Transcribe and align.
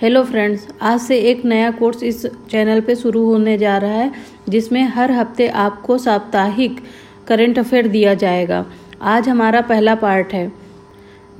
Hello 0.00 0.22
friends 0.24 0.66
आज 0.82 1.00
से 1.00 1.18
एक 1.20 1.44
नया 1.44 1.70
कोर्स 1.70 2.02
इस 2.02 2.24
चैनल 2.50 2.80
पे 2.80 2.94
शुरू 2.96 3.24
होने 3.24 3.56
जा 3.58 3.76
रहा 3.78 3.92
है, 3.92 4.12
जिसमें 4.48 4.82
हर 4.84 5.10
हफ़्ते 5.12 5.48
आपको 5.62 5.96
साप्ताहिक 5.98 6.78
करंट 7.26 7.58
अफेयर 7.58 7.88
दिया 7.88 8.14
जाएगा। 8.14 8.64
आज 9.02 9.28
हमारा 9.28 9.60
पहला 9.60 9.94
पार्ट 9.94 10.32
है, 10.32 10.50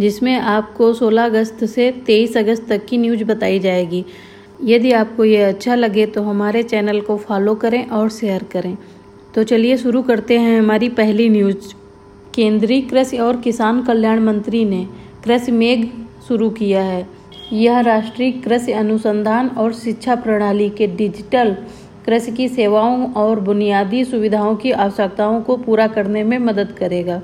जिसमें 0.00 0.34
आपको 0.34 0.92
16 0.94 1.24
अगस्त 1.24 1.64
से 1.64 1.90
23 2.06 2.36
अगस्त 2.36 2.66
तक 2.68 2.84
की 2.86 2.98
न्यूज़ 2.98 3.24
बताई 3.24 3.58
जाएगी। 3.58 4.04
यदि 4.64 4.92
आपको 4.92 5.24
ये 5.24 5.42
अच्छा 5.42 5.74
लगे 5.74 6.04
तो 6.06 6.22
हमारे 6.22 6.62
चैनल 6.64 7.00
को 7.00 7.16
फॉलो 7.18 7.54
करें 7.54 7.86
और 7.86 8.10
शेयर 8.10 8.44
करें। 8.52 8.76
तो 9.34 9.42
चलिए 9.44 9.76
शुरू 9.76 10.02
करते 10.02 10.38
हैं 10.38 10.58
हमारी 10.58 10.88
पहली 10.98 11.28
न्यूज़ 11.28 11.72
केंद्रीय 12.34 12.80
कृषि 12.80 13.18
और 13.18 13.40
किसान 13.40 13.82
कल्याण 13.82 14.20
मंत्री 14.20 14.64
ने 14.64 14.84
कृषि 15.24 15.52
मेघ 15.52 15.78
शुरू 16.28 16.50
किया 16.50 16.82
है। 16.82 17.19
यह 17.52 17.80
राष्ट्रीय 17.80 18.30
कृषि 18.32 18.72
अनुसंधान 18.72 19.48
और 19.48 19.72
शिक्षा 19.72 20.14
प्रणाली 20.14 20.68
के 20.68 20.86
डिजिटल 20.86 21.56
कृषि 22.06 22.32
की 22.32 22.48
सेवाओं 22.48 23.12
और 23.12 23.40
बुनियादी 23.40 24.04
सुविधाओं 24.04 24.56
की 24.56 24.70
आवश्यकताओं 24.70 25.40
को 25.40 25.56
पूरा 25.56 25.86
करने 25.86 26.24
में 26.24 26.38
मदद 26.38 26.74
करेगा। 26.78 27.22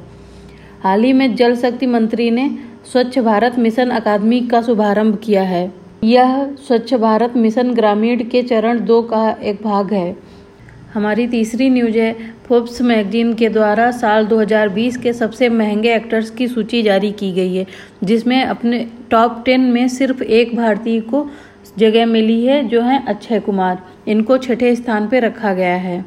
हाल 0.83 1.05
ही 1.05 1.13
में 1.13 1.35
जल 1.35 1.57
शक्ति 1.57 1.87
मंत्री 1.87 2.31
ने 2.31 2.51
स्वच्छ 2.93 3.19
भारत 3.19 3.59
मिशन 3.59 3.91
अकादमी 3.91 4.41
का 4.41 4.63
शुभारंभ 4.63 5.19
किया 5.19 5.43
है। 5.43 5.73
यह 6.05 6.55
स्वच्छ 6.55 6.95
भारत 6.95 7.37
मिशन 7.37 7.73
ग्रामीण 7.75 8.25
के 8.25 8.43
चरण 8.43 8.85
दो 8.85 9.03
का 9.03 9.31
एक 9.43 9.63
भाग 9.63 9.93
है। 9.93 10.17
हमारी 10.95 11.27
तीसरी 11.27 11.71
न्यूज़ 11.71 11.99
है 11.99 12.13
फोर्ब्स 12.49 12.83
मैगजीन 12.83 13.35
के 13.35 13.49
द्वारा 13.49 13.91
साल 13.91 14.27
2020 14.27 14.97
के 14.97 15.13
सबसे 15.13 15.49
महँगे 15.49 15.95
एक्टर्स 15.95 16.31
की 16.31 16.49
सूची 16.49 16.83
जारी 16.83 17.13
की 17.13 17.33
गई 17.33 17.55
है, 17.55 17.67
जिसमें 18.05 18.45
अपने 18.45 18.89
टॉप 19.11 19.43
टेन 19.47 19.61
में 19.61 19.89
सिर्फ़ 19.89 20.23
एक 20.23 20.57
भारतीय 20.57 21.01
को 21.01 21.31
जगह 21.79 22.07
मिली 22.07 22.47
है, 22.47 22.69
जो 22.69 22.83
है 22.83 23.07
अक्षय 23.09 23.41
कुमार। 23.41 23.83
इनको 24.09 24.39
छठे 24.39 24.75
स्थान 24.77 25.09
पर 25.09 25.23
रखा 25.23 25.55
गया 25.55 25.77
है। 25.77 26.05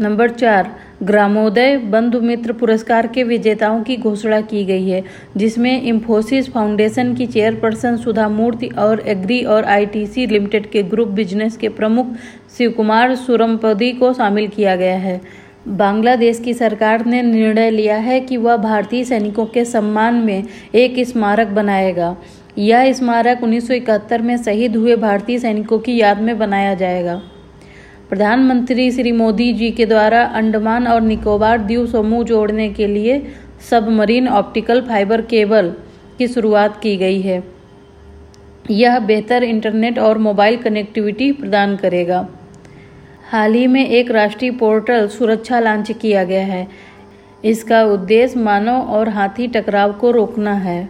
नंबर 0.00 0.30
चार 0.30 0.76
ग्रामोदय 1.02 1.76
बंधु 1.76 2.20
मित्र 2.20 2.52
पुरस्कार 2.52 3.06
के 3.06 3.22
विजेताओं 3.24 3.82
की 3.82 3.96
घोषणा 3.96 4.40
की 4.40 4.64
गई 4.64 4.88
है, 4.88 5.02
जिसमें 5.36 5.82
इम्फोसिस 5.82 6.50
फाउंडेशन 6.52 7.14
की 7.14 7.26
चेयरपर्सन 7.26 7.96
सुधा 7.96 8.28
मूर्ति 8.28 8.66
और 8.68 9.00
एग्री 9.00 9.42
और 9.44 9.64
आईटीसी 9.64 10.26
लिमिटेड 10.26 10.70
के 10.70 10.82
ग्रुप 10.82 11.08
बिज़नेस 11.08 11.56
के 11.56 11.68
प्रमुख 11.68 12.14
शिवकुमार 12.58 13.14
सुरमपदी 13.14 13.90
को 13.92 14.12
शामिल 14.12 14.48
किया 14.48 14.76
गया 14.76 14.96
है। 14.96 15.20
बांग्लादेश 15.68 16.40
की 16.40 16.54
सरकार 16.54 17.04
ने 17.06 17.22
निर्णय 17.22 17.70
लिया 17.70 17.96
है 17.96 18.20
कि 18.20 18.36
वह 18.36 18.56
भारतीय 18.56 19.04
सैनिकों 19.04 19.46
के 19.46 19.64
सम्मान 19.64 20.14
में 20.14 20.42
एक 20.74 21.04
स्मारक 21.08 21.48
बनाएगा। 21.48 22.16
यह 22.58 22.92
स्मारक 22.92 23.42
उन्नीस 23.42 23.68
सौ 23.68 23.74
इकहत्तर 23.74 24.22
में 24.22 24.36
शहीद 24.36 24.76
हुए 24.76 24.96
भारतीय 24.96 25.38
सैनिकों 25.38 25.78
की 25.78 25.96
याद 25.96 26.20
में 26.20 26.38
बनाया 26.38 26.74
जाएगा। 26.74 27.20
प्रधानमंत्री 28.12 28.90
श्री 28.90 29.12
मोदी 29.12 29.52
जी 29.52 29.70
के 29.70 29.84
द्वारा 29.86 30.22
अंडमान 30.22 30.86
और 30.86 31.00
निकोबार 31.00 31.58
द्वीप 31.58 31.86
समूह 31.86 32.24
जोड़ने 32.24 32.68
के 32.70 32.86
लिए 32.86 33.16
सबमरीन 33.70 34.28
ऑप्टिकल 34.28 34.80
फाइबर 34.80 35.20
केबल 35.22 35.72
की 36.18 36.28
शुरुआत 36.28 36.76
की 36.82 36.96
गई 36.96 37.20
है। 37.20 37.42
यह 38.70 38.98
बेहतर 38.98 39.42
इंटरनेट 39.42 39.98
और 39.98 40.18
मोबाइल 40.18 40.56
कनेक्टिविटी 40.56 41.30
प्रदान 41.32 41.76
करेगा। 41.76 42.26
हाल 43.30 43.54
ही 43.54 43.66
में 43.66 43.86
एक 43.86 44.10
राष्ट्रीय 44.10 44.50
पोर्टल 44.50 45.08
सुरक्षा 45.08 45.60
लॉन्च 45.60 45.92
किया 45.92 46.24
गया 46.24 46.44
है। 46.46 46.66
इसका 47.44 47.82
उद्देश्य 47.84 48.40
मानव 48.40 48.90
और 48.90 49.08
हाथी 49.08 49.46
टकराव 49.46 49.92
को 49.92 50.10
रोकना 50.10 50.52
है। 50.52 50.88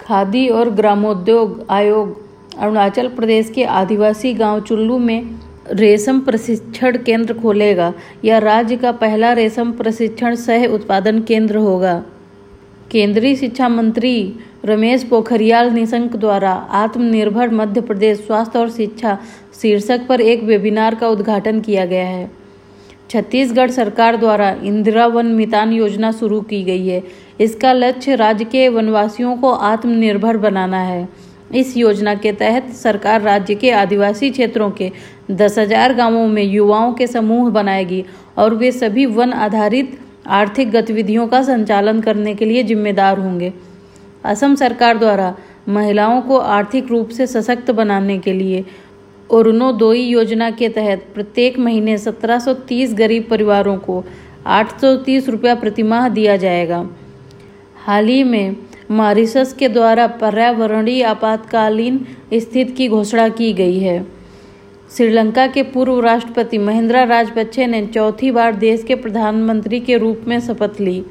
खादी 0.00 0.48
और 0.48 0.70
ग्रामोद्योग 0.70 1.66
आयोग, 1.70 2.22
अरुणाचल 2.58 3.08
प्रदेश 3.08 3.50
के 3.50 3.64
आदिवासी 3.64 4.34
गाँव 4.34 4.60
चुल्लू 4.60 4.98
में 4.98 5.45
रेशम 5.72 6.18
प्रशिक्षण 6.20 6.96
केंद्र 6.96 7.34
खोलेगा 7.34 7.92
यह 8.24 8.38
राज्य 8.38 8.76
का 8.76 8.92
पहला 8.92 9.32
रेशम 9.32 9.72
प्रशिक्षण 9.72 10.34
सह 10.34 10.66
उत्पादन 10.66 11.20
केंद्र 11.20 11.56
होगा। 11.56 12.02
केंद्रीय 12.90 13.34
शिक्षा 13.36 13.68
मंत्री 13.68 14.32
रमेश 14.64 15.04
पोखरियाल 15.04 15.70
निशंक 15.70 16.16
द्वारा 16.16 16.50
आत्मनिर्भर 16.74 17.50
मध्य 17.50 17.80
प्रदेश 17.80 18.18
स्वास्थ्य 18.18 18.58
और 18.58 18.70
शिक्षा 18.70 19.18
शीर्षक 19.62 20.06
पर 20.08 20.20
एक 20.20 20.42
वेबिनार 20.42 20.94
का 20.94 21.08
उद्घाटन 21.08 21.60
किया 21.60 21.84
गया 21.84 22.06
है। 22.06 22.30
छत्तीसगढ़ 23.10 23.70
सरकार 23.70 24.16
द्वारा 24.16 24.50
इंदिरा 24.62 25.06
वन 25.06 25.26
मितान 25.26 25.72
योजना 25.72 26.12
शुरू 26.12 26.40
की 26.40 26.62
गई 26.64 26.86
है। 26.86 27.02
इसका 27.40 27.72
लक्ष्य 27.72 28.14
राज्य 28.14 28.44
के 28.44 28.68
वनवासियों 28.68 29.36
को 29.36 29.50
आत्मनिर्भर 29.50 30.36
बनाना 30.36 30.80
है। 30.80 31.08
इस 31.54 31.76
योजना 31.76 32.14
के 32.14 32.32
तहत 32.32 32.70
सरकार 32.74 33.20
राज्य 33.22 33.54
के 33.54 33.70
आदिवासी 33.70 34.30
क्षेत्रों 34.30 34.70
के 34.70 34.90
दस 35.30 35.58
हज़ार 35.58 35.94
गाँवों 35.94 36.26
में 36.28 36.42
युवाओं 36.42 36.92
के 36.92 37.06
समूह 37.06 37.50
बनाएगी 37.50 38.04
और 38.38 38.54
वे 38.54 38.72
सभी 38.72 39.06
वन 39.06 39.32
आधारित 39.32 39.98
आर्थिक 40.28 40.70
गतिविधियों 40.70 41.26
का 41.28 41.42
संचालन 41.42 42.00
करने 42.00 42.34
के 42.34 42.44
लिए 42.44 42.62
जिम्मेदार 42.62 43.18
होंगे। 43.18 43.52
असम 44.24 44.54
सरकार 44.54 44.98
द्वारा 44.98 45.34
महिलाओं 45.68 46.20
को 46.22 46.38
आर्थिक 46.38 46.90
रूप 46.90 47.08
से 47.08 47.26
सशक्त 47.26 47.70
बनाने 47.70 48.18
के 48.18 48.32
लिए 48.32 48.64
अरुणोदोई 49.30 50.02
योजना 50.02 50.50
के 50.50 50.68
तहत 50.68 51.06
प्रत्येक 51.14 51.58
महीने 51.58 51.96
1730 51.98 52.94
गरीब 52.94 53.26
परिवारों 53.30 53.76
को 53.78 54.04
830 54.46 55.28
रुपया 55.28 55.54
प्रतिमाह 55.54 56.08
दिया 56.08 56.36
जाएगा। 56.36 56.86
हाल 57.86 58.08
ही 58.08 58.22
में 58.24 58.54
मॉरिशस 58.90 59.52
के 59.58 59.68
द्वारा 59.68 60.06
पर्यावरणीय 60.06 61.02
आपातकालीन 61.02 61.98
स्थिति 62.34 62.72
की 62.72 62.88
घोषणा 62.88 63.28
की 63.28 63.52
गई 63.52 63.78
है। 63.78 64.06
श्रीलंका 64.96 65.46
के 65.46 65.62
पूर्व 65.62 66.00
राष्ट्रपति 66.00 66.58
महिंद्रा 66.58 67.02
राजपक्षे 67.02 67.66
ने 67.66 67.84
चौथी 67.86 68.30
बार 68.30 68.54
देश 68.54 68.82
के 68.82 68.94
प्रधानमंत्री 68.94 69.80
के 69.80 69.96
रूप 69.96 70.24
में 70.28 70.38
शपथ 70.40 70.80
ली। 70.80 71.04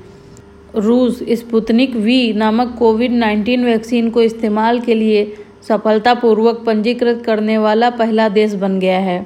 रूस 0.75 1.19
स्पुतनिक 1.31 1.95
वी 1.95 2.33
नामक 2.33 2.75
कोविड 2.79 3.11
19 3.13 3.63
वैक्सीन 3.65 4.09
को 4.09 4.21
इस्तेमाल 4.21 4.79
के 4.79 4.93
लिए 4.93 5.25
सफलतापूर्वक 5.67 6.63
पंजीकृत 6.65 7.21
करने 7.25 7.57
वाला 7.57 7.89
पहला 7.89 8.29
देश 8.29 8.53
बन 8.53 8.79
गया 8.79 8.99
है। 8.99 9.25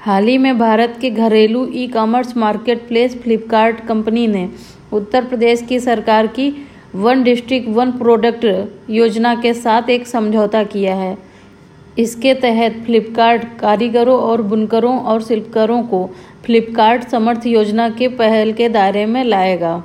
हाल 0.00 0.26
ही 0.26 0.36
में 0.38 0.58
भारत 0.58 0.96
के 1.00 1.10
घरेलू 1.10 1.66
e 1.74 1.86
commerce 1.86 2.36
market 2.36 2.86
place 2.88 3.16
Flipkart 3.22 3.80
company 3.86 4.26
ने 4.26 4.48
उत्तर 4.92 5.24
प्रदेश 5.24 5.62
की 5.62 5.80
सरकार 5.80 6.26
की 6.26 6.50
वन 6.94 7.22
डिस्ट्रिक्ट, 7.22 7.68
वन 7.68 7.92
प्रोडक्ट 7.92 8.44
योजना 8.90 9.34
के 9.34 9.52
साथ 9.54 9.88
एक 9.90 10.06
समझौता 10.06 10.62
किया 10.64 10.94
है। 10.94 11.16
इसके 11.98 12.34
तहत 12.34 12.82
फ्लिपकार्ट 12.86 13.44
कारीगरों 13.60 14.18
और 14.20 14.42
बुनकरों 14.42 14.98
और 15.00 15.22
शिल्पकारों 15.22 15.82
को 15.82 16.04
फ्लिपकार्ट 16.44 17.08
समर्थ 17.08 17.46
योजना 17.46 17.88
के 17.90 18.08
पहल 18.08 18.52
के 18.52 18.68
दायरे 18.68 19.06
में 19.06 19.24
लाएगा। 19.24 19.82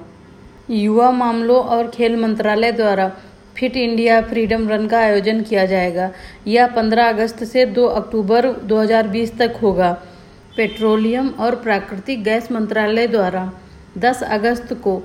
युवा 0.70 1.12
मामलों 1.12 1.64
और 1.66 1.88
खेल 1.88 2.16
मंत्रालय 2.22 2.72
द्वारा 2.72 3.12
फिट 3.58 3.78
इंडिया 3.78 4.22
फ्रीडम 4.22 4.68
रन 4.70 4.88
का 4.88 5.00
आयोजन 5.00 5.42
किया 5.42 5.66
जाएगा। 5.66 6.12
यह 6.48 6.68
15 6.68 7.10
अगस्त 7.10 7.44
से 7.44 7.66
2 7.66 7.86
अक्टूबर 7.86 8.52
2020 8.64 9.38
तक 9.38 9.56
होगा। 9.62 9.92
पेट्रोलियम 10.58 11.28
और 11.40 11.56
प्राकृतिक 11.56 12.24
गैस 12.24 12.52
मंत्रालय 12.52 13.08
द्वारा 13.08 13.52
10 13.98 14.24
अगस्त 14.24 14.74
को 14.74 15.02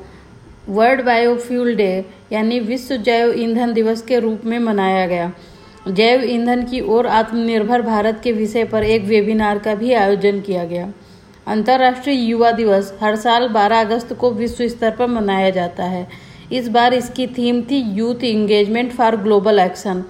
वर्ल्ड 0.69 1.05
बायोफ्यूल 1.05 1.75
डे 1.77 2.05
यानी 2.33 2.59
विश्व 2.61 2.97
जैव 2.97 3.33
ईंधन 3.37 3.73
दिवस 3.73 4.03
के 4.03 4.19
रूप 4.19 4.45
में 4.45 4.59
मनाया 4.59 5.07
गया। 5.07 5.33
जैव 5.89 6.25
ईंधन 6.25 6.63
की 6.65 6.81
ओर 6.81 7.07
आत्मनिर्भर 7.07 7.83
भारत 7.83 8.21
के 8.25 8.33
विषय 8.33 8.65
पर 8.65 8.83
एक 8.83 9.05
वेबिनार 9.05 9.59
का 9.59 9.75
भी 9.75 9.93
आयोजन 9.93 10.41
किया 10.41 10.65
गया। 10.65 10.93
अंतर्राष्ट्रीय 11.47 12.21
युवा 12.21 12.51
दिवस 12.51 12.93
हर 13.01 13.17
साल 13.17 13.49
12 13.49 13.81
अगस्त 13.81 14.13
को 14.13 14.31
विश्व 14.31 14.67
स्तर 14.69 14.91
पर 14.91 15.07
मनाया 15.07 15.51
जाता 15.51 15.85
है। 15.85 16.07
इस 16.53 16.69
बार 16.69 16.95
इसकी 16.95 17.27
थीम 17.29 17.61
थी 17.63 17.81
youth 17.95 18.25
engagement 18.25 18.93
for 18.93 19.17
global 19.17 19.59
action 19.59 20.05